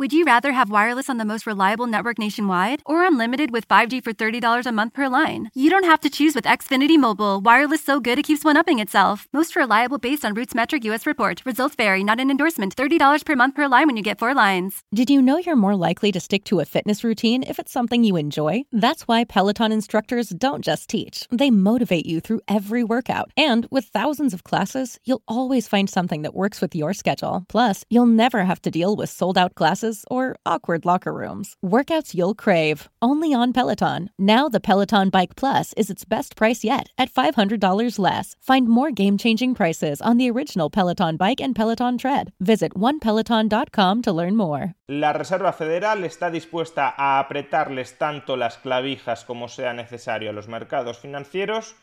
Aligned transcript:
Would 0.00 0.12
you 0.12 0.24
rather 0.24 0.50
have 0.50 0.70
wireless 0.70 1.08
on 1.08 1.18
the 1.18 1.24
most 1.24 1.46
reliable 1.46 1.86
network 1.86 2.18
nationwide 2.18 2.82
or 2.84 3.06
unlimited 3.06 3.52
with 3.52 3.68
5G 3.68 4.02
for 4.02 4.12
$30 4.12 4.66
a 4.66 4.72
month 4.72 4.92
per 4.92 5.08
line? 5.08 5.50
You 5.54 5.70
don't 5.70 5.84
have 5.84 6.00
to 6.00 6.10
choose 6.10 6.34
with 6.34 6.46
Xfinity 6.46 6.98
Mobile. 6.98 7.40
Wireless 7.40 7.84
so 7.84 8.00
good 8.00 8.18
it 8.18 8.24
keeps 8.24 8.42
one 8.42 8.56
upping 8.56 8.80
itself. 8.80 9.28
Most 9.32 9.54
reliable 9.54 9.98
based 9.98 10.24
on 10.24 10.34
Roots 10.34 10.52
Metric 10.52 10.82
US 10.86 11.06
report. 11.06 11.46
Results 11.46 11.76
vary, 11.76 12.02
not 12.02 12.18
an 12.18 12.28
endorsement. 12.28 12.74
$30 12.74 13.24
per 13.24 13.36
month 13.36 13.54
per 13.54 13.68
line 13.68 13.86
when 13.86 13.96
you 13.96 14.02
get 14.02 14.18
four 14.18 14.34
lines. 14.34 14.82
Did 14.92 15.10
you 15.10 15.22
know 15.22 15.38
you're 15.38 15.54
more 15.54 15.76
likely 15.76 16.10
to 16.10 16.18
stick 16.18 16.42
to 16.46 16.58
a 16.58 16.64
fitness 16.64 17.04
routine 17.04 17.44
if 17.44 17.60
it's 17.60 17.70
something 17.70 18.02
you 18.02 18.16
enjoy? 18.16 18.64
That's 18.72 19.06
why 19.06 19.22
Peloton 19.22 19.70
instructors 19.70 20.30
don't 20.30 20.64
just 20.64 20.88
teach, 20.88 21.28
they 21.30 21.50
motivate 21.50 22.04
you 22.04 22.18
through 22.18 22.40
every 22.48 22.82
workout. 22.82 23.30
And 23.36 23.68
with 23.70 23.84
thousands 23.84 24.34
of 24.34 24.42
classes, 24.42 24.98
you'll 25.04 25.22
always 25.28 25.68
find 25.68 25.88
something 25.88 26.22
that 26.22 26.34
works 26.34 26.60
with 26.60 26.74
your 26.74 26.94
schedule. 26.94 27.44
Plus, 27.48 27.84
you'll 27.90 28.06
never 28.06 28.42
have 28.42 28.60
to 28.62 28.72
deal 28.72 28.96
with 28.96 29.08
sold 29.08 29.38
out 29.38 29.54
classes 29.54 29.83
or 30.10 30.36
awkward 30.46 30.84
locker 30.84 31.12
rooms. 31.12 31.56
Workouts 31.64 32.14
you'll 32.14 32.34
crave, 32.34 32.88
only 33.02 33.34
on 33.34 33.52
Peloton. 33.52 34.10
Now 34.18 34.48
the 34.48 34.60
Peloton 34.60 35.10
Bike 35.10 35.36
Plus 35.36 35.74
is 35.74 35.90
its 35.90 36.04
best 36.04 36.36
price 36.36 36.64
yet 36.64 36.88
at 36.96 37.10
$500 37.10 37.98
less. 37.98 38.34
Find 38.40 38.66
more 38.68 38.90
game 38.90 39.18
changing 39.18 39.54
prices 39.54 40.00
on 40.00 40.16
the 40.16 40.30
original 40.30 40.70
Peloton 40.70 41.16
Bike 41.16 41.40
and 41.40 41.54
Peloton 41.54 41.98
Tread. 41.98 42.32
Visit 42.40 42.72
onepeloton.com 42.74 44.02
to 44.02 44.12
learn 44.12 44.36
more. 44.36 44.74
La 44.88 45.12
Reserva 45.12 45.52
Federal 45.52 46.04
está 46.04 46.30
dispuesta 46.30 46.94
a 46.96 47.18
apretarles 47.18 47.98
tanto 47.98 48.36
las 48.36 48.56
clavijas 48.56 49.24
como 49.24 49.48
sea 49.48 49.74
necesario 49.74 50.30
a 50.30 50.32
los 50.32 50.48
mercados 50.48 50.98
financieros 50.98 51.74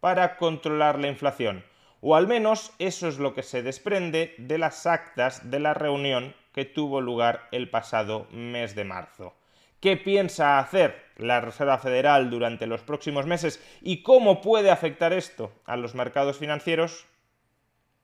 para 0.00 0.36
controlar 0.36 0.98
la 0.98 1.08
inflación. 1.08 1.64
O 2.00 2.14
al 2.14 2.28
menos 2.28 2.72
eso 2.78 3.08
es 3.08 3.18
lo 3.18 3.34
que 3.34 3.42
se 3.42 3.62
desprende 3.62 4.34
de 4.38 4.58
las 4.58 4.86
actas 4.86 5.50
de 5.50 5.58
la 5.58 5.74
reunión 5.74 6.34
que 6.58 6.64
tuvo 6.64 7.00
lugar 7.00 7.46
el 7.52 7.70
pasado 7.70 8.26
mes 8.32 8.74
de 8.74 8.82
marzo. 8.82 9.32
¿Qué 9.78 9.96
piensa 9.96 10.58
hacer 10.58 11.04
la 11.16 11.40
Reserva 11.40 11.78
Federal 11.78 12.30
durante 12.30 12.66
los 12.66 12.80
próximos 12.80 13.26
meses 13.26 13.62
y 13.80 14.02
cómo 14.02 14.40
puede 14.40 14.72
afectar 14.72 15.12
esto 15.12 15.52
a 15.66 15.76
los 15.76 15.94
mercados 15.94 16.36
financieros? 16.36 17.06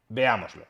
Veámoslo. 0.09 0.67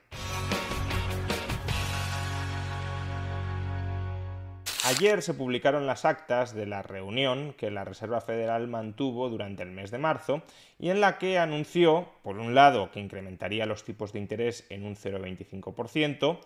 Ayer 4.87 5.21
se 5.21 5.35
publicaron 5.35 5.87
las 5.87 6.07
actas 6.07 6.55
de 6.55 6.65
la 6.65 6.81
reunión 6.81 7.53
que 7.53 7.71
la 7.71 7.85
Reserva 7.85 8.23
Federal 8.23 8.67
mantuvo 8.67 9.29
durante 9.29 9.63
el 9.63 9.73
mes 9.73 9.91
de 9.91 9.99
marzo 9.99 10.43
y 10.79 10.89
en 10.89 11.03
la 11.03 11.19
que 11.19 11.39
anunció, 11.39 12.09
por 12.23 12.39
un 12.39 12.55
lado, 12.55 12.91
que 12.91 13.01
incrementaría 13.01 13.67
los 13.67 13.85
tipos 13.85 14.15
de 14.15 14.21
interés 14.21 14.67
en 14.71 14.87
un 14.87 14.97
0,25%, 14.97 16.39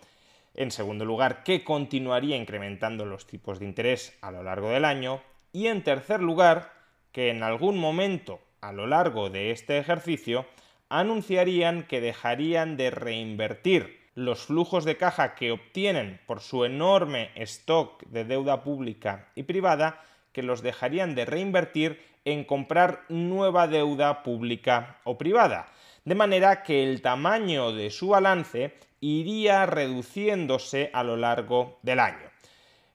en 0.55 0.71
segundo 0.71 1.05
lugar, 1.05 1.43
que 1.43 1.63
continuaría 1.63 2.35
incrementando 2.35 3.05
los 3.05 3.27
tipos 3.27 3.59
de 3.59 3.65
interés 3.65 4.17
a 4.21 4.31
lo 4.31 4.43
largo 4.43 4.69
del 4.69 4.85
año. 4.85 5.21
Y 5.51 5.67
en 5.67 5.83
tercer 5.83 6.21
lugar, 6.21 6.71
que 7.11 7.29
en 7.29 7.43
algún 7.43 7.77
momento 7.77 8.39
a 8.61 8.71
lo 8.71 8.87
largo 8.87 9.29
de 9.29 9.51
este 9.51 9.77
ejercicio 9.77 10.45
anunciarían 10.89 11.83
que 11.83 12.01
dejarían 12.01 12.77
de 12.77 12.91
reinvertir 12.91 13.99
los 14.15 14.45
flujos 14.45 14.85
de 14.85 14.97
caja 14.97 15.35
que 15.35 15.51
obtienen 15.51 16.19
por 16.25 16.41
su 16.41 16.65
enorme 16.65 17.31
stock 17.35 18.03
de 18.07 18.25
deuda 18.25 18.63
pública 18.63 19.29
y 19.35 19.43
privada, 19.43 20.01
que 20.33 20.43
los 20.43 20.61
dejarían 20.61 21.15
de 21.15 21.25
reinvertir 21.25 22.01
en 22.25 22.43
comprar 22.43 23.05
nueva 23.07 23.67
deuda 23.67 24.23
pública 24.23 24.99
o 25.03 25.17
privada. 25.17 25.67
De 26.05 26.15
manera 26.15 26.63
que 26.63 26.83
el 26.83 27.01
tamaño 27.01 27.71
de 27.71 27.91
su 27.91 28.09
balance 28.09 28.73
iría 29.01 29.65
reduciéndose 29.65 30.89
a 30.93 31.03
lo 31.03 31.17
largo 31.17 31.79
del 31.83 31.99
año. 31.99 32.29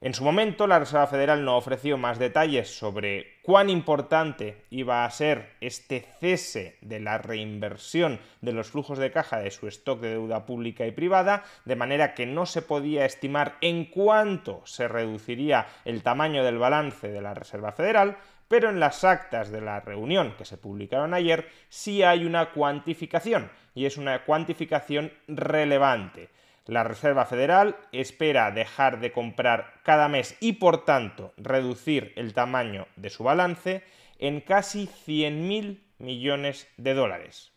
En 0.01 0.13
su 0.13 0.23
momento, 0.23 0.67
la 0.67 0.77
Reserva 0.77 1.07
Federal 1.07 1.43
no 1.43 1.57
ofreció 1.57 1.97
más 1.97 2.19
detalles 2.19 2.77
sobre 2.77 3.39
cuán 3.41 3.71
importante 3.71 4.65
iba 4.69 5.03
a 5.03 5.09
ser 5.09 5.55
este 5.61 6.05
cese 6.19 6.77
de 6.81 6.99
la 6.99 7.17
reinversión 7.17 8.19
de 8.41 8.51
los 8.51 8.69
flujos 8.69 8.99
de 8.99 9.11
caja 9.11 9.39
de 9.39 9.49
su 9.49 9.67
stock 9.67 10.01
de 10.01 10.09
deuda 10.09 10.45
pública 10.45 10.85
y 10.85 10.91
privada, 10.91 11.43
de 11.63 11.75
manera 11.75 12.13
que 12.13 12.27
no 12.27 12.45
se 12.45 12.61
podía 12.61 13.05
estimar 13.05 13.57
en 13.61 13.85
cuánto 13.85 14.61
se 14.65 14.87
reduciría 14.87 15.65
el 15.85 16.03
tamaño 16.03 16.43
del 16.43 16.59
balance 16.59 17.07
de 17.07 17.21
la 17.21 17.33
Reserva 17.33 17.71
Federal, 17.71 18.17
pero 18.47 18.69
en 18.69 18.79
las 18.79 19.03
actas 19.03 19.49
de 19.49 19.61
la 19.61 19.79
reunión 19.79 20.35
que 20.37 20.45
se 20.45 20.57
publicaron 20.57 21.13
ayer 21.13 21.49
sí 21.69 22.03
hay 22.03 22.25
una 22.25 22.51
cuantificación 22.51 23.49
y 23.75 23.85
es 23.85 23.97
una 23.97 24.23
cuantificación 24.23 25.11
relevante. 25.27 26.29
La 26.65 26.83
Reserva 26.83 27.25
Federal 27.25 27.75
espera 27.91 28.49
dejar 28.49 28.99
de 28.99 29.11
comprar 29.11 29.75
cada 29.83 30.07
mes 30.07 30.35
y 30.39 30.53
por 30.53 30.83
tanto 30.83 31.33
reducir 31.37 32.13
el 32.15 32.33
tamaño 32.33 32.87
de 32.95 33.11
su 33.11 33.23
balance 33.23 33.83
en 34.17 34.41
casi 34.41 34.87
100.000 34.87 35.79
millones 35.99 36.67
de 36.77 36.95
dólares 36.95 37.54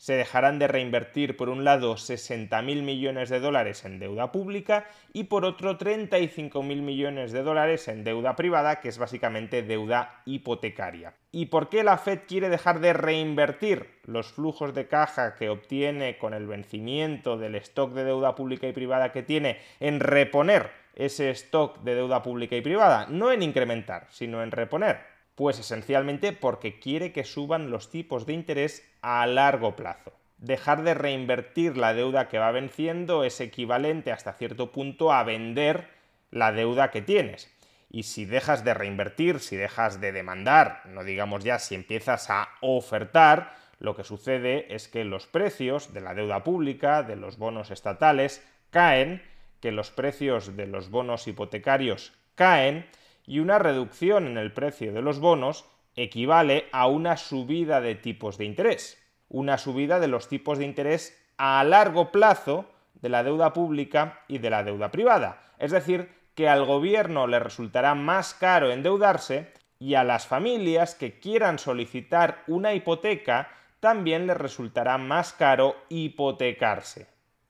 se 0.00 0.14
dejarán 0.14 0.58
de 0.58 0.66
reinvertir 0.66 1.36
por 1.36 1.50
un 1.50 1.62
lado 1.62 1.94
60.000 1.94 2.62
millones 2.82 3.28
de 3.28 3.38
dólares 3.38 3.84
en 3.84 3.98
deuda 3.98 4.32
pública 4.32 4.86
y 5.12 5.24
por 5.24 5.44
otro 5.44 5.76
35.000 5.76 6.62
millones 6.80 7.32
de 7.32 7.42
dólares 7.42 7.86
en 7.86 8.02
deuda 8.02 8.34
privada, 8.34 8.80
que 8.80 8.88
es 8.88 8.96
básicamente 8.96 9.62
deuda 9.62 10.22
hipotecaria. 10.24 11.12
¿Y 11.32 11.46
por 11.46 11.68
qué 11.68 11.84
la 11.84 11.98
Fed 11.98 12.20
quiere 12.26 12.48
dejar 12.48 12.80
de 12.80 12.94
reinvertir 12.94 13.90
los 14.04 14.32
flujos 14.32 14.74
de 14.74 14.88
caja 14.88 15.34
que 15.34 15.50
obtiene 15.50 16.16
con 16.16 16.32
el 16.32 16.46
vencimiento 16.46 17.36
del 17.36 17.56
stock 17.56 17.92
de 17.92 18.04
deuda 18.04 18.34
pública 18.34 18.66
y 18.66 18.72
privada 18.72 19.12
que 19.12 19.22
tiene 19.22 19.58
en 19.80 20.00
reponer 20.00 20.70
ese 20.94 21.28
stock 21.28 21.78
de 21.80 21.96
deuda 21.96 22.22
pública 22.22 22.56
y 22.56 22.62
privada? 22.62 23.06
No 23.10 23.32
en 23.32 23.42
incrementar, 23.42 24.06
sino 24.08 24.42
en 24.42 24.50
reponer. 24.50 25.19
Pues 25.34 25.58
esencialmente 25.58 26.32
porque 26.32 26.78
quiere 26.78 27.12
que 27.12 27.24
suban 27.24 27.70
los 27.70 27.90
tipos 27.90 28.26
de 28.26 28.34
interés 28.34 28.86
a 29.02 29.26
largo 29.26 29.76
plazo. 29.76 30.12
Dejar 30.38 30.82
de 30.82 30.94
reinvertir 30.94 31.76
la 31.76 31.92
deuda 31.94 32.28
que 32.28 32.38
va 32.38 32.50
venciendo 32.50 33.24
es 33.24 33.40
equivalente 33.40 34.12
hasta 34.12 34.32
cierto 34.32 34.72
punto 34.72 35.12
a 35.12 35.22
vender 35.22 35.88
la 36.30 36.52
deuda 36.52 36.90
que 36.90 37.02
tienes. 37.02 37.50
Y 37.90 38.04
si 38.04 38.24
dejas 38.24 38.64
de 38.64 38.72
reinvertir, 38.72 39.40
si 39.40 39.56
dejas 39.56 40.00
de 40.00 40.12
demandar, 40.12 40.82
no 40.86 41.04
digamos 41.04 41.44
ya 41.44 41.58
si 41.58 41.74
empiezas 41.74 42.30
a 42.30 42.48
ofertar, 42.60 43.54
lo 43.80 43.96
que 43.96 44.04
sucede 44.04 44.74
es 44.74 44.88
que 44.88 45.04
los 45.04 45.26
precios 45.26 45.92
de 45.92 46.00
la 46.00 46.14
deuda 46.14 46.44
pública, 46.44 47.02
de 47.02 47.16
los 47.16 47.38
bonos 47.38 47.70
estatales, 47.70 48.46
caen, 48.70 49.22
que 49.60 49.72
los 49.72 49.90
precios 49.90 50.56
de 50.56 50.66
los 50.66 50.90
bonos 50.90 51.26
hipotecarios 51.26 52.12
caen 52.34 52.86
y 53.26 53.40
una 53.40 53.58
reducción 53.58 54.26
en 54.26 54.38
el 54.38 54.52
precio 54.52 54.92
de 54.92 55.02
los 55.02 55.20
bonos 55.20 55.64
equivale 55.96 56.66
a 56.72 56.86
una 56.86 57.16
subida 57.16 57.80
de 57.80 57.94
tipos 57.94 58.38
de 58.38 58.44
interés, 58.44 59.02
una 59.28 59.58
subida 59.58 60.00
de 60.00 60.08
los 60.08 60.28
tipos 60.28 60.58
de 60.58 60.64
interés 60.64 61.16
a 61.36 61.62
largo 61.64 62.10
plazo 62.12 62.70
de 62.94 63.08
la 63.08 63.22
deuda 63.22 63.52
pública 63.52 64.20
y 64.28 64.38
de 64.38 64.50
la 64.50 64.62
deuda 64.62 64.90
privada. 64.90 65.52
Es 65.58 65.70
decir, 65.70 66.10
que 66.34 66.48
al 66.48 66.64
gobierno 66.64 67.26
le 67.26 67.38
resultará 67.38 67.94
más 67.94 68.34
caro 68.34 68.70
endeudarse 68.70 69.52
y 69.78 69.94
a 69.94 70.04
las 70.04 70.26
familias 70.26 70.94
que 70.94 71.18
quieran 71.18 71.58
solicitar 71.58 72.44
una 72.46 72.74
hipoteca 72.74 73.48
también 73.80 74.26
les 74.26 74.36
resultará 74.36 74.98
más 74.98 75.32
caro 75.32 75.74
hipotecarse. 75.88 77.08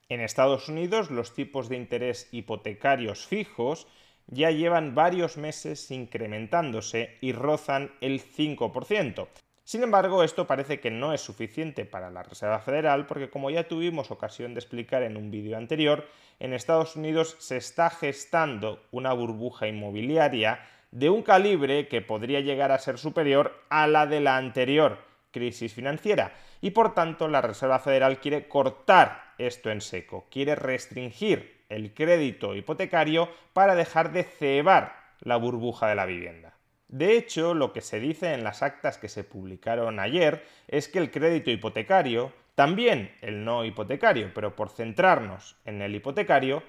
En 0.09 0.21
Estados 0.21 0.69
Unidos 0.69 1.11
los 1.11 1.35
tipos 1.35 1.69
de 1.69 1.77
interés 1.77 2.29
hipotecarios 2.33 3.27
fijos 3.27 3.87
ya 4.31 4.51
llevan 4.51 4.95
varios 4.95 5.37
meses 5.37 5.91
incrementándose 5.91 7.19
y 7.21 7.33
rozan 7.33 7.93
el 8.01 8.23
5%. 8.23 9.29
Sin 9.65 9.83
embargo, 9.83 10.25
esto 10.25 10.47
parece 10.47 10.81
que 10.81 10.91
no 10.91 11.13
es 11.13 11.21
suficiente 11.21 11.85
para 11.85 12.11
la 12.11 12.23
Reserva 12.23 12.59
Federal 12.59 13.07
porque, 13.07 13.31
como 13.31 13.51
ya 13.51 13.69
tuvimos 13.69 14.11
ocasión 14.11 14.55
de 14.55 14.61
explicar 14.61 15.03
en 15.03 15.17
un 15.17 15.31
vídeo 15.31 15.57
anterior, 15.57 16.07
en 16.41 16.53
Estados 16.53 16.97
Unidos 16.97 17.37
se 17.39 17.57
está 17.57 17.91
gestando 17.91 18.83
una 18.91 19.13
burbuja 19.13 19.69
inmobiliaria 19.69 20.61
de 20.91 21.11
un 21.11 21.23
calibre 21.23 21.87
que 21.87 22.01
podría 22.01 22.41
llegar 22.41 22.73
a 22.73 22.79
ser 22.79 22.99
superior 22.99 23.63
a 23.69 23.87
la 23.87 24.07
de 24.07 24.21
la 24.21 24.37
anterior 24.37 24.99
crisis 25.31 25.73
financiera 25.73 26.33
y 26.61 26.71
por 26.71 26.95
tanto 26.95 27.29
la 27.29 27.41
Reserva 27.41 27.79
Federal 27.79 28.19
quiere 28.19 28.49
cortar 28.49 29.35
esto 29.39 29.71
en 29.71 29.81
seco, 29.81 30.27
quiere 30.31 30.57
restringir 30.57 31.60
el 31.71 31.95
crédito 31.95 32.55
hipotecario 32.55 33.31
para 33.53 33.75
dejar 33.75 34.13
de 34.13 34.25
cebar 34.25 34.95
la 35.21 35.37
burbuja 35.37 35.89
de 35.89 35.95
la 35.95 36.07
vivienda. 36.07 36.55
De 36.89 37.17
hecho, 37.17 37.55
lo 37.55 37.73
que 37.73 37.81
se 37.81 38.01
dice 38.01 38.35
en 38.35 38.43
las 38.43 38.63
actas 38.63 38.99
que 38.99 39.09
se 39.09 39.25
publicaron 39.25 40.01
ayer 40.01 40.45
es 40.67 40.89
que 40.89 40.99
el 40.99 41.11
crédito 41.11 41.51
hipotecario, 41.51 42.33
también 42.57 43.15
el 43.21 43.45
no 43.45 43.65
hipotecario, 43.65 44.33
pero 44.35 44.57
por 44.57 44.71
centrarnos 44.71 45.57
en 45.65 45.83
el 45.83 45.95
hipotecario, 45.95 46.65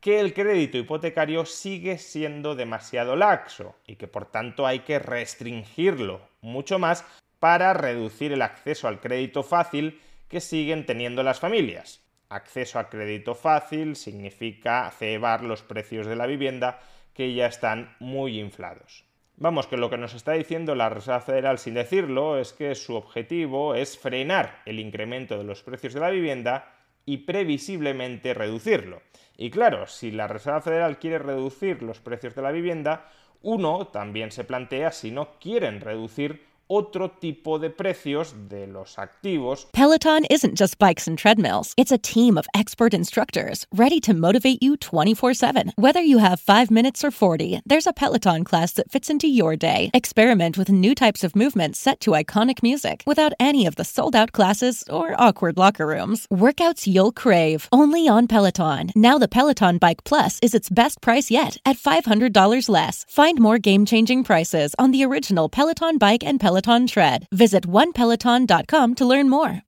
que 0.00 0.20
el 0.20 0.32
crédito 0.32 0.78
hipotecario 0.78 1.44
sigue 1.44 1.98
siendo 1.98 2.54
demasiado 2.54 3.16
laxo 3.16 3.74
y 3.86 3.96
que 3.96 4.08
por 4.08 4.26
tanto 4.26 4.66
hay 4.66 4.80
que 4.80 4.98
restringirlo 4.98 6.20
mucho 6.40 6.78
más 6.78 7.04
para 7.38 7.74
reducir 7.74 8.32
el 8.32 8.42
acceso 8.42 8.88
al 8.88 9.00
crédito 9.00 9.42
fácil 9.42 10.00
que 10.28 10.40
siguen 10.40 10.86
teniendo 10.86 11.22
las 11.22 11.40
familias. 11.40 12.05
Acceso 12.28 12.78
a 12.78 12.88
crédito 12.88 13.34
fácil 13.34 13.94
significa 13.94 14.90
cebar 14.90 15.44
los 15.44 15.62
precios 15.62 16.06
de 16.06 16.16
la 16.16 16.26
vivienda 16.26 16.80
que 17.14 17.34
ya 17.34 17.46
están 17.46 17.94
muy 18.00 18.40
inflados. 18.40 19.04
Vamos, 19.36 19.66
que 19.66 19.76
lo 19.76 19.90
que 19.90 19.98
nos 19.98 20.14
está 20.14 20.32
diciendo 20.32 20.74
la 20.74 20.88
Reserva 20.88 21.20
Federal 21.20 21.58
sin 21.58 21.74
decirlo 21.74 22.38
es 22.38 22.52
que 22.52 22.74
su 22.74 22.94
objetivo 22.94 23.74
es 23.74 23.98
frenar 23.98 24.62
el 24.64 24.80
incremento 24.80 25.36
de 25.36 25.44
los 25.44 25.62
precios 25.62 25.92
de 25.92 26.00
la 26.00 26.10
vivienda 26.10 26.72
y 27.04 27.18
previsiblemente 27.18 28.32
reducirlo. 28.32 29.02
Y 29.36 29.50
claro, 29.50 29.86
si 29.86 30.10
la 30.10 30.26
Reserva 30.26 30.62
Federal 30.62 30.98
quiere 30.98 31.18
reducir 31.18 31.82
los 31.82 32.00
precios 32.00 32.34
de 32.34 32.42
la 32.42 32.50
vivienda, 32.50 33.10
uno 33.42 33.88
también 33.88 34.32
se 34.32 34.44
plantea 34.44 34.90
si 34.90 35.10
no 35.10 35.38
quieren 35.38 35.80
reducir 35.80 36.45
otro 36.68 37.08
tipo 37.20 37.60
de 37.60 37.70
precios 37.70 38.34
de 38.48 38.66
los 38.66 38.96
activos. 38.96 39.66
Peloton 39.72 40.24
isn't 40.26 40.56
just 40.56 40.78
bikes 40.78 41.06
and 41.06 41.16
treadmills. 41.16 41.74
It's 41.76 41.92
a 41.92 41.98
team 41.98 42.36
of 42.36 42.46
expert 42.54 42.92
instructors 42.92 43.66
ready 43.72 44.00
to 44.00 44.12
motivate 44.12 44.62
you 44.62 44.76
24/7. 44.76 45.72
Whether 45.76 46.02
you 46.02 46.18
have 46.18 46.40
5 46.40 46.70
minutes 46.70 47.04
or 47.04 47.10
40, 47.10 47.60
there's 47.64 47.86
a 47.86 47.92
Peloton 47.92 48.42
class 48.42 48.72
that 48.72 48.90
fits 48.90 49.08
into 49.08 49.28
your 49.28 49.54
day. 49.54 49.90
Experiment 49.94 50.58
with 50.58 50.68
new 50.68 50.94
types 50.94 51.22
of 51.22 51.36
movements 51.36 51.78
set 51.78 52.00
to 52.00 52.10
iconic 52.10 52.62
music 52.62 53.04
without 53.06 53.32
any 53.38 53.64
of 53.66 53.76
the 53.76 53.84
sold-out 53.84 54.32
classes 54.32 54.82
or 54.90 55.14
awkward 55.18 55.56
locker 55.56 55.86
rooms. 55.86 56.26
Workouts 56.32 56.86
you'll 56.86 57.12
crave, 57.12 57.68
only 57.70 58.08
on 58.08 58.26
Peloton. 58.26 58.90
Now 58.96 59.18
the 59.18 59.28
Peloton 59.28 59.78
Bike 59.78 60.02
Plus 60.04 60.40
is 60.42 60.54
its 60.54 60.68
best 60.68 61.00
price 61.00 61.30
yet 61.30 61.58
at 61.64 61.76
$500 61.76 62.68
less. 62.68 63.04
Find 63.08 63.38
more 63.38 63.58
game-changing 63.58 64.24
prices 64.24 64.74
on 64.78 64.90
the 64.90 65.04
original 65.04 65.48
Peloton 65.48 65.98
Bike 65.98 66.24
and 66.24 66.40
Peloton 66.40 66.55
Peloton 66.56 66.86
Tread. 66.86 67.26
Visit 67.30 67.66
onepeloton.com 67.66 68.94
to 68.94 69.04
learn 69.04 69.28
more. 69.28 69.65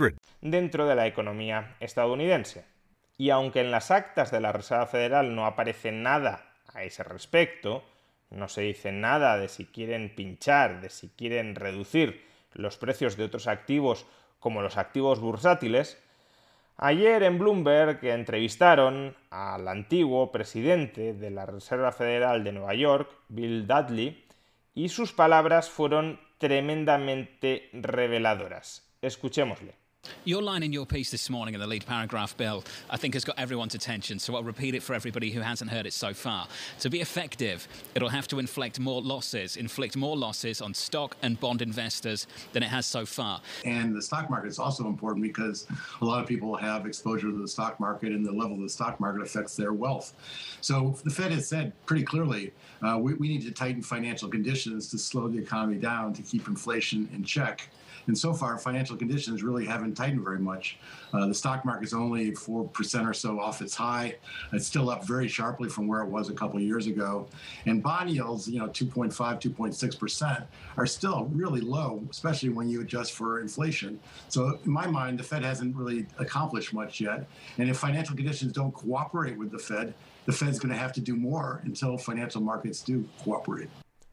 888 0.00 0.16
532 0.16 0.16
3500. 0.16 0.18
dentro 0.40 0.86
de 0.86 0.94
la 0.94 1.06
economía 1.06 1.76
estadounidense. 1.80 2.64
Y 3.18 3.30
aunque 3.30 3.60
en 3.60 3.70
las 3.70 3.90
actas 3.90 4.30
de 4.30 4.40
la 4.40 4.52
Reserva 4.52 4.86
Federal 4.86 5.34
no 5.34 5.46
aparece 5.46 5.92
nada 5.92 6.54
a 6.72 6.84
ese 6.84 7.04
respecto, 7.04 7.84
no 8.30 8.48
se 8.48 8.62
dice 8.62 8.92
nada 8.92 9.36
de 9.36 9.48
si 9.48 9.66
quieren 9.66 10.14
pinchar, 10.14 10.80
de 10.80 10.88
si 10.88 11.08
quieren 11.08 11.54
reducir 11.54 12.24
los 12.54 12.78
precios 12.78 13.16
de 13.16 13.24
otros 13.24 13.46
activos 13.46 14.06
como 14.38 14.62
los 14.62 14.78
activos 14.78 15.20
bursátiles, 15.20 16.02
ayer 16.76 17.22
en 17.22 17.38
Bloomberg 17.38 18.02
entrevistaron 18.02 19.14
al 19.30 19.68
antiguo 19.68 20.32
presidente 20.32 21.12
de 21.12 21.30
la 21.30 21.44
Reserva 21.44 21.92
Federal 21.92 22.42
de 22.42 22.52
Nueva 22.52 22.74
York, 22.74 23.10
Bill 23.28 23.66
Dudley, 23.66 24.24
y 24.74 24.88
sus 24.88 25.12
palabras 25.12 25.68
fueron 25.68 26.20
tremendamente 26.38 27.68
reveladoras. 27.74 28.90
Escuchémosle. 29.02 29.79
Your 30.24 30.42
line 30.42 30.62
in 30.62 30.72
your 30.72 30.84
piece 30.84 31.10
this 31.10 31.30
morning 31.30 31.54
in 31.54 31.60
the 31.60 31.66
lead 31.66 31.86
paragraph, 31.86 32.36
Bill, 32.36 32.62
I 32.90 32.96
think 32.96 33.14
has 33.14 33.24
got 33.24 33.38
everyone's 33.38 33.74
attention, 33.74 34.18
so 34.18 34.34
I'll 34.34 34.42
repeat 34.42 34.74
it 34.74 34.82
for 34.82 34.94
everybody 34.94 35.30
who 35.30 35.40
hasn't 35.40 35.70
heard 35.70 35.86
it 35.86 35.92
so 35.92 36.12
far. 36.12 36.46
To 36.80 36.90
be 36.90 37.00
effective, 37.00 37.66
it'll 37.94 38.10
have 38.10 38.28
to 38.28 38.38
inflict 38.38 38.78
more 38.78 39.00
losses, 39.00 39.56
inflict 39.56 39.96
more 39.96 40.16
losses 40.16 40.60
on 40.60 40.74
stock 40.74 41.16
and 41.22 41.40
bond 41.40 41.62
investors 41.62 42.26
than 42.52 42.62
it 42.62 42.68
has 42.68 42.84
so 42.86 43.06
far. 43.06 43.40
And 43.64 43.96
the 43.96 44.02
stock 44.02 44.28
market 44.28 44.48
is 44.48 44.58
also 44.58 44.86
important 44.86 45.22
because 45.22 45.66
a 46.02 46.04
lot 46.04 46.20
of 46.20 46.28
people 46.28 46.54
have 46.56 46.86
exposure 46.86 47.30
to 47.30 47.38
the 47.38 47.48
stock 47.48 47.80
market, 47.80 48.12
and 48.12 48.24
the 48.24 48.32
level 48.32 48.56
of 48.56 48.62
the 48.62 48.68
stock 48.68 49.00
market 49.00 49.22
affects 49.22 49.56
their 49.56 49.72
wealth. 49.72 50.12
So 50.60 50.96
the 51.04 51.10
Fed 51.10 51.32
has 51.32 51.48
said 51.48 51.72
pretty 51.86 52.04
clearly 52.04 52.52
uh, 52.82 52.98
we, 53.00 53.14
we 53.14 53.28
need 53.28 53.42
to 53.42 53.52
tighten 53.52 53.82
financial 53.82 54.28
conditions 54.28 54.90
to 54.90 54.98
slow 54.98 55.28
the 55.28 55.38
economy 55.38 55.76
down 55.76 56.12
to 56.14 56.22
keep 56.22 56.46
inflation 56.46 57.08
in 57.14 57.24
check. 57.24 57.68
And 58.06 58.16
so 58.16 58.32
far, 58.32 58.58
financial 58.58 58.96
conditions 58.96 59.42
really 59.42 59.66
haven't 59.66 59.94
tightened 59.94 60.22
very 60.22 60.38
much. 60.38 60.78
Uh, 61.12 61.26
the 61.26 61.34
stock 61.34 61.64
market's 61.64 61.92
only 61.92 62.32
4% 62.32 63.08
or 63.08 63.14
so 63.14 63.40
off 63.40 63.62
its 63.62 63.74
high. 63.74 64.16
It's 64.52 64.66
still 64.66 64.90
up 64.90 65.06
very 65.06 65.28
sharply 65.28 65.68
from 65.68 65.86
where 65.86 66.00
it 66.02 66.08
was 66.08 66.28
a 66.28 66.32
couple 66.32 66.56
of 66.56 66.62
years 66.62 66.86
ago. 66.86 67.26
And 67.66 67.82
bond 67.82 68.10
yields, 68.10 68.48
you 68.48 68.58
know, 68.58 68.68
2.5, 68.68 69.12
2.6% 69.12 70.44
are 70.76 70.86
still 70.86 71.26
really 71.32 71.60
low, 71.60 72.02
especially 72.10 72.50
when 72.50 72.68
you 72.68 72.80
adjust 72.80 73.12
for 73.12 73.40
inflation. 73.40 74.00
So 74.28 74.58
in 74.64 74.70
my 74.70 74.86
mind, 74.86 75.18
the 75.18 75.24
Fed 75.24 75.42
hasn't 75.42 75.76
really 75.76 76.06
accomplished 76.18 76.72
much 76.72 77.00
yet. 77.00 77.26
And 77.58 77.68
if 77.68 77.78
financial 77.78 78.16
conditions 78.16 78.52
don't 78.52 78.72
cooperate 78.72 79.36
with 79.36 79.50
the 79.50 79.58
Fed, 79.58 79.94
the 80.26 80.32
Fed's 80.32 80.58
going 80.58 80.72
to 80.72 80.78
have 80.78 80.92
to 80.92 81.00
do 81.00 81.16
more 81.16 81.60
until 81.64 81.96
financial 81.98 82.40
markets 82.40 82.82
do 82.82 83.06
cooperate. 83.22 83.68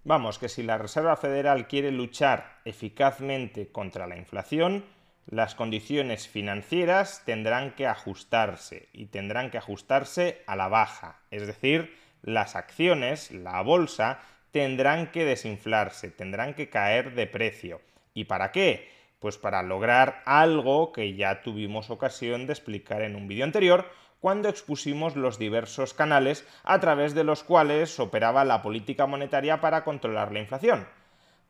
Vamos, 0.08 0.40
que 0.40 0.48
si 0.48 0.64
la 0.64 0.78
Reserva 0.78 1.18
Federal 1.18 1.68
quiere 1.68 1.92
luchar 1.92 2.62
eficazmente 2.64 3.74
contra 3.74 4.08
la 4.08 4.16
inflación, 4.16 4.86
las 5.26 5.54
condiciones 5.54 6.30
financieras 6.30 7.24
tendrán 7.26 7.72
que 7.72 7.88
ajustarse 7.88 8.88
y 8.94 9.08
tendrán 9.08 9.52
que 9.52 9.58
ajustarse 9.58 10.44
a 10.48 10.56
la 10.56 10.70
baja. 10.70 11.20
Es 11.30 11.46
decir, 11.46 11.94
las 12.22 12.56
acciones, 12.56 13.32
la 13.32 13.62
bolsa, 13.62 14.22
tendrán 14.52 15.12
que 15.12 15.26
desinflarse, 15.26 16.10
tendrán 16.10 16.54
que 16.54 16.70
caer 16.70 17.14
de 17.14 17.28
precio. 17.28 17.82
¿Y 18.14 18.24
para 18.24 18.54
qué? 18.54 18.88
Pues 19.20 19.38
para 19.38 19.62
lograr 19.62 20.22
algo 20.24 20.94
que 20.94 21.16
ya 21.16 21.42
tuvimos 21.42 21.90
ocasión 21.90 22.48
de 22.48 22.54
explicar 22.54 23.02
en 23.02 23.18
un 23.18 23.28
vídeo 23.28 23.44
anterior, 23.44 23.92
cuando 24.20 24.50
expusimos 24.50 25.16
los 25.16 25.38
diversos 25.38 25.94
canales 25.94 26.46
a 26.64 26.80
través 26.80 27.14
de 27.14 27.24
los 27.24 27.44
cuales 27.44 28.00
operaba 28.00 28.46
la 28.46 28.62
política 28.62 29.06
monetaria 29.06 29.62
para 29.62 29.84
controlar 29.84 30.32
la 30.32 30.40
inflación, 30.40 30.88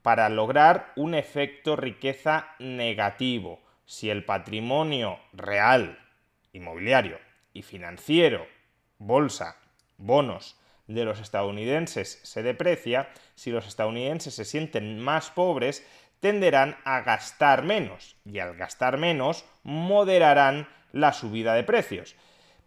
para 0.01 0.29
lograr 0.29 0.91
un 0.95 1.13
efecto 1.13 1.75
riqueza 1.75 2.49
negativo. 2.59 3.59
Si 3.85 4.09
el 4.09 4.25
patrimonio 4.25 5.19
real, 5.31 5.97
inmobiliario 6.51 7.19
y 7.53 7.61
financiero, 7.61 8.45
bolsa, 8.97 9.57
bonos 9.97 10.59
de 10.87 11.05
los 11.05 11.19
estadounidenses 11.19 12.19
se 12.23 12.43
deprecia, 12.43 13.09
si 13.35 13.51
los 13.51 13.67
estadounidenses 13.67 14.33
se 14.35 14.45
sienten 14.45 14.99
más 14.99 15.31
pobres, 15.31 15.85
tenderán 16.19 16.77
a 16.83 17.01
gastar 17.01 17.63
menos 17.63 18.15
y 18.25 18.39
al 18.39 18.55
gastar 18.55 18.97
menos 18.97 19.45
moderarán 19.63 20.67
la 20.91 21.13
subida 21.13 21.53
de 21.53 21.63
precios. 21.63 22.15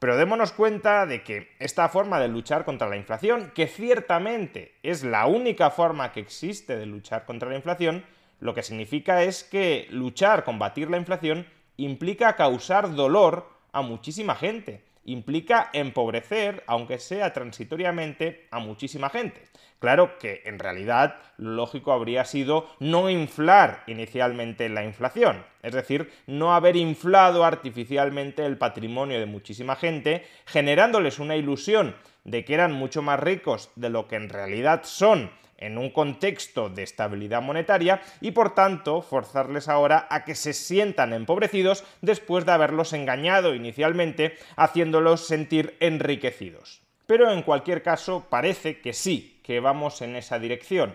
Pero 0.01 0.17
démonos 0.17 0.53
cuenta 0.53 1.05
de 1.05 1.23
que 1.23 1.51
esta 1.59 1.89
forma 1.91 2.19
de 2.19 2.29
luchar 2.29 2.65
contra 2.65 2.89
la 2.89 2.97
inflación, 2.97 3.53
que 3.55 3.67
ciertamente 3.67 4.75
es 4.83 5.05
la 5.05 5.27
única 5.27 5.71
forma 5.71 6.11
que 6.11 6.21
existe 6.21 6.77
de 6.79 6.87
luchar 6.87 7.27
contra 7.27 7.51
la 7.51 7.57
inflación, 7.57 8.07
lo 8.41 8.55
que 8.55 8.63
significa 8.63 9.23
es 9.23 9.45
que 9.45 9.87
luchar, 9.91 10.45
combatir 10.45 10.89
la 10.89 10.97
inflación, 10.97 11.47
implica 11.77 12.35
causar 12.35 12.95
dolor 12.95 13.51
a 13.73 13.83
muchísima 13.83 14.35
gente, 14.35 14.83
implica 15.05 15.71
empobrecer, 15.73 16.63
aunque 16.67 16.99
sea 16.99 17.33
transitoriamente, 17.33 18.47
a 18.51 18.59
muchísima 18.59 19.11
gente. 19.11 19.43
Claro 19.79 20.19
que 20.19 20.43
en 20.45 20.59
realidad 20.59 21.17
lo 21.39 21.53
lógico 21.53 21.93
habría 21.93 22.27
sido 22.27 22.69
no 22.81 23.09
inflar 23.09 23.83
inicialmente 23.87 24.69
la 24.69 24.85
inflación, 24.85 25.43
es 25.63 25.73
decir, 25.73 26.13
no 26.27 26.55
haber 26.55 26.77
inflado 26.77 27.45
artificialmente 27.45 28.45
el 28.45 28.59
patrimonio 28.59 29.19
de 29.19 29.25
muchísima 29.25 29.77
gente, 29.77 30.27
generándoles 30.45 31.19
una 31.19 31.37
ilusión 31.37 31.97
de 32.25 32.45
que 32.45 32.53
eran 32.53 32.73
mucho 32.73 33.01
más 33.01 33.21
ricos 33.21 33.71
de 33.75 33.89
lo 33.89 34.07
que 34.07 34.17
en 34.17 34.29
realidad 34.29 34.83
son 34.85 35.31
en 35.61 35.79
un 35.79 35.91
contexto 35.91 36.69
de 36.69 36.83
estabilidad 36.83 37.43
monetaria 37.43 38.03
y 38.21 38.33
por 38.33 38.55
tanto 38.55 39.03
forzarles 39.03 39.69
ahora 39.69 40.07
a 40.11 40.25
que 40.25 40.35
se 40.35 40.53
sientan 40.53 41.13
empobrecidos 41.13 41.85
después 42.01 42.45
de 42.45 42.53
haberlos 42.53 42.93
engañado 42.93 43.55
inicialmente 43.55 44.37
haciéndolos 44.57 45.27
sentir 45.27 45.77
enriquecidos. 45.81 46.83
Pero 47.07 47.31
en 47.31 47.43
cualquier 47.43 47.83
caso 47.83 48.27
parece 48.29 48.81
que 48.81 48.93
sí, 48.93 49.41
que 49.45 49.61
vamos 49.61 50.03
en 50.03 50.17
esa 50.17 50.39
dirección, 50.39 50.95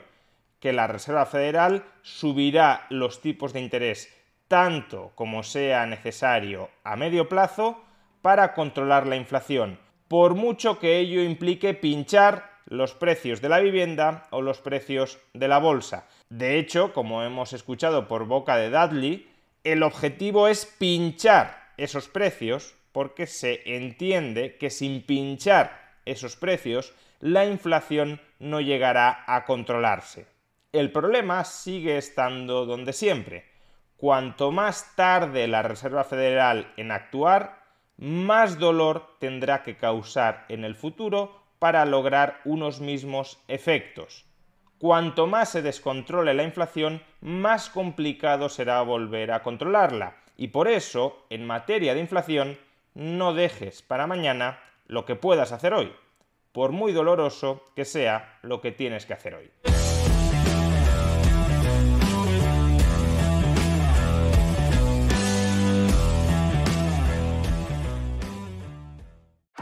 que 0.60 0.74
la 0.74 0.88
Reserva 0.88 1.26
Federal 1.26 1.84
subirá 2.02 2.88
los 2.90 3.22
tipos 3.22 3.54
de 3.54 3.62
interés 3.62 4.12
tanto 4.48 5.12
como 5.16 5.44
sea 5.44 5.86
necesario 5.86 6.70
a 6.84 6.96
medio 6.96 7.28
plazo 7.28 7.82
para 8.22 8.54
controlar 8.54 9.08
la 9.08 9.16
inflación, 9.16 9.80
por 10.08 10.36
mucho 10.36 10.80
que 10.80 11.00
ello 11.00 11.22
implique 11.22 11.74
pinchar 11.74 12.55
los 12.66 12.94
precios 12.94 13.42
de 13.42 13.50
la 13.50 13.60
vivienda 13.60 14.28
o 14.32 14.42
los 14.42 14.60
precios 14.60 15.20
de 15.34 15.48
la 15.48 15.60
bolsa. 15.60 16.08
De 16.30 16.58
hecho, 16.58 16.94
como 16.94 17.24
hemos 17.24 17.54
escuchado 17.54 18.08
por 18.08 18.26
boca 18.26 18.58
de 18.58 18.70
Dudley, 18.70 19.30
el 19.64 19.84
objetivo 19.84 20.48
es 20.48 20.66
pinchar 20.66 21.74
esos 21.78 22.08
precios 22.08 22.76
porque 22.92 23.28
se 23.28 23.62
entiende 23.76 24.58
que 24.58 24.70
sin 24.70 25.02
pinchar 25.02 25.96
esos 26.06 26.36
precios 26.36 26.94
la 27.20 27.46
inflación 27.46 28.22
no 28.40 28.62
llegará 28.62 29.24
a 29.28 29.46
controlarse. 29.46 30.28
El 30.72 30.92
problema 30.92 31.44
sigue 31.44 31.98
estando 31.98 32.66
donde 32.66 32.94
siempre. 32.94 33.46
Cuanto 33.98 34.52
más 34.52 34.96
tarde 34.96 35.48
la 35.48 35.62
Reserva 35.62 36.04
Federal 36.04 36.72
en 36.78 36.92
actuar, 36.92 37.64
más 37.98 38.60
dolor 38.60 39.16
tendrá 39.20 39.64
que 39.64 39.78
causar 39.78 40.46
en 40.50 40.66
el 40.66 40.76
futuro 40.76 41.45
para 41.60 41.86
lograr 41.86 42.42
unos 42.46 42.80
mismos 42.82 43.40
efectos. 43.48 44.26
Cuanto 44.78 45.28
más 45.28 45.50
se 45.50 45.62
descontrole 45.62 46.34
la 46.34 46.44
inflación, 46.44 47.02
más 47.22 47.70
complicado 47.70 48.50
será 48.50 48.82
volver 48.82 49.32
a 49.32 49.42
controlarla. 49.42 50.18
Y 50.38 50.50
por 50.50 50.68
eso, 50.68 51.26
en 51.30 51.46
materia 51.46 51.94
de 51.94 52.02
inflación, 52.02 52.58
no 52.94 53.34
dejes 53.34 53.82
para 53.82 54.08
mañana 54.08 54.60
lo 54.88 55.06
que 55.06 55.16
puedas 55.16 55.52
hacer 55.52 55.74
hoy 55.74 55.94
por 56.56 56.72
muy 56.72 56.94
doloroso 56.94 57.66
que 57.76 57.84
sea 57.84 58.40
lo 58.42 58.62
que 58.62 58.72
tienes 58.72 59.06
que 59.06 59.12
hacer 59.14 59.36
hoy. 59.36 59.52